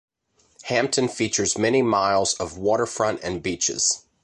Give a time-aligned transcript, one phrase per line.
[0.63, 4.01] Hampton features many miles of waterfront and beaches.